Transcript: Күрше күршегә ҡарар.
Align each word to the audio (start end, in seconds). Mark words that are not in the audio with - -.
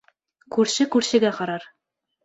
Күрше 0.55 0.89
күршегә 0.97 1.35
ҡарар. 1.39 1.73